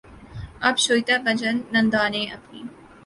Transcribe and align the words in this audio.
اب 0.67 0.75
شویتا 0.83 1.15
بچن 1.25 1.55
نندا 1.73 2.03
نے 2.13 2.21
اپنی 2.35 2.61